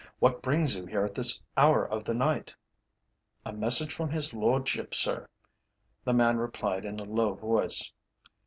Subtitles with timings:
[0.17, 2.55] 'What brings you here at this hour of the night?'
[3.45, 5.27] "'A message from his Lordship, sir,'
[6.05, 7.93] the man replied in a low voice.